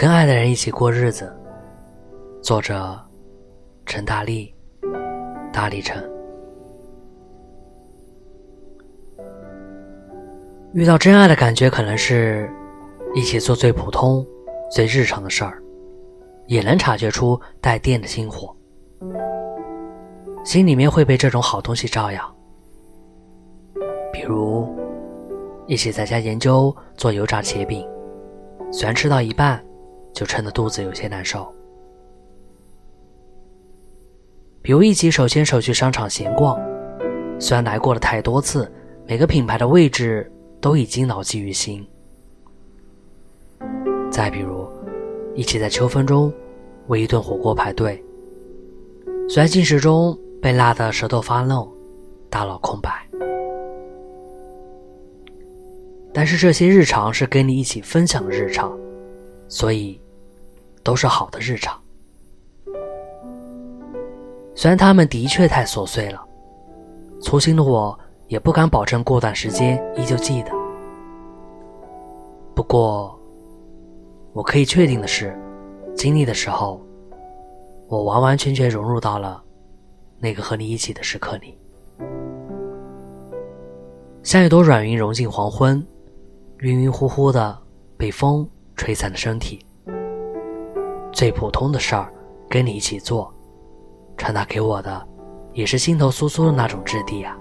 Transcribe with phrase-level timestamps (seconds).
[0.00, 1.28] 跟爱的人一起过日子。
[2.40, 2.96] 作者：
[3.84, 4.54] 陈大力，
[5.52, 6.08] 大力陈。
[10.72, 12.48] 遇到真爱的感觉，可能是
[13.12, 14.24] 一起做最普通、
[14.70, 15.60] 最日常的事儿，
[16.46, 18.54] 也能察觉出带电的星火，
[20.44, 22.36] 心里面会被这种好东西照耀。
[24.12, 24.64] 比如，
[25.66, 27.84] 一起在家研究做油炸茄饼，
[28.70, 29.60] 虽然吃到一半
[30.18, 31.46] 就撑得肚子有些难受。
[34.60, 36.60] 比如一起手牵手去商场闲逛，
[37.38, 38.68] 虽然来过了太多次，
[39.06, 40.28] 每个品牌的位置
[40.60, 41.88] 都已经牢记于心。
[44.10, 44.68] 再比如，
[45.36, 46.34] 一起在秋风中
[46.88, 48.04] 为一顿火锅排队，
[49.28, 51.64] 虽然进食中被辣得舌头发愣，
[52.28, 52.90] 大脑空白。
[56.12, 58.76] 但是这些日常是跟你一起分享的日常，
[59.48, 60.00] 所以
[60.82, 61.78] 都是好的日常。
[64.54, 66.20] 虽然他们的确太琐碎了，
[67.20, 70.50] 粗心的我也不敢保证过段时间依旧记得。
[72.54, 73.16] 不过，
[74.32, 75.38] 我可以确定的是，
[75.96, 76.80] 经历的时候，
[77.88, 79.42] 我完完全全融入到了
[80.18, 81.56] 那个和你一起的时刻里，
[84.24, 85.84] 像一朵软云融进黄昏。
[86.62, 87.56] 晕晕乎乎的，
[87.96, 89.64] 被风吹散的身体。
[91.12, 92.12] 最普通的事儿，
[92.48, 93.32] 跟你一起做，
[94.16, 95.08] 传达给我的，
[95.52, 97.36] 也是心头酥酥的那种质地啊。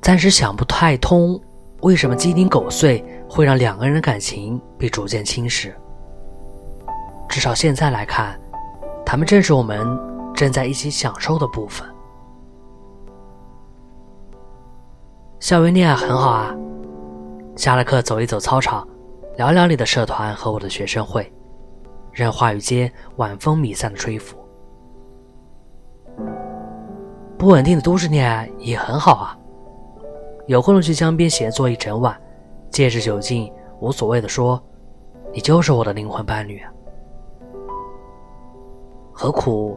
[0.00, 1.40] 暂时想不太通，
[1.80, 5.72] 为什么鸡零狗碎会让两个人的感情被逐渐侵蚀？
[7.28, 8.38] 至少现在来看，
[9.04, 9.86] 他们正是我们
[10.34, 11.88] 正在一起享受的部分。
[15.40, 16.54] 校园恋爱很好啊，
[17.56, 18.86] 下了课走一走操场，
[19.36, 21.30] 聊聊你的社团和我的学生会，
[22.12, 24.38] 任话语间晚风弥散的吹拂。
[27.36, 29.36] 不稳定的都市恋爱也很好啊，
[30.46, 32.16] 有空去江边闲坐一整晚，
[32.70, 34.62] 借着酒劲无所谓的说，
[35.32, 36.70] 你就是我的灵魂伴侣啊。
[39.12, 39.76] 何苦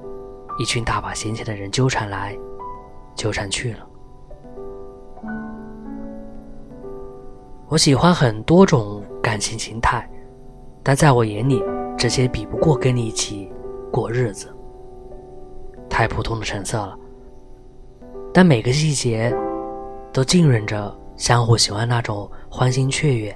[0.59, 2.38] 一群大把闲钱的人纠缠来，
[3.16, 3.88] 纠缠去了？
[7.68, 10.09] 我喜欢很多种感情形态，
[10.81, 11.61] 但在我眼里，
[11.97, 13.51] 这些比不过跟你一起
[13.91, 14.47] 过日子。
[15.89, 16.97] 太普通的成色了，
[18.33, 19.35] 但每个细节
[20.13, 23.35] 都浸润着相互喜欢那种欢欣雀跃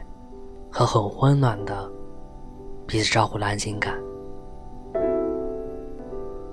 [0.72, 1.92] 和很温暖的
[2.88, 3.94] 彼此照顾的安心感。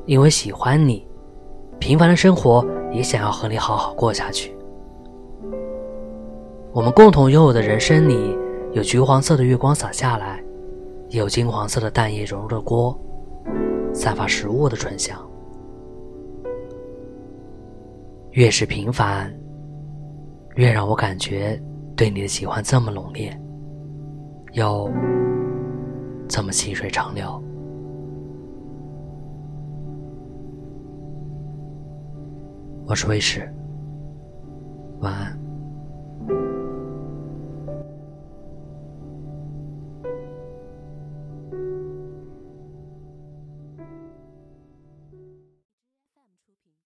[0.04, 1.06] 因为喜欢你，
[1.78, 4.52] 平凡的生活也想要和你好好过下去。
[6.72, 8.36] 我们共同拥有的人生里，
[8.72, 10.44] 有橘黄色的月光洒下来，
[11.08, 12.96] 有金黄色的蛋液融入了锅，
[13.94, 15.18] 散发食物的醇香。
[18.32, 19.34] 越是平凡，
[20.56, 21.60] 越让我感觉
[21.96, 23.36] 对你的喜欢这么浓烈，
[24.52, 24.88] 又
[26.28, 27.42] 这么细水长流。
[32.86, 33.50] 我是卫士，
[35.00, 35.47] 晚安。